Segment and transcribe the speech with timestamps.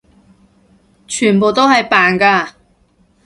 [1.07, 2.53] 全部都係扮㗎！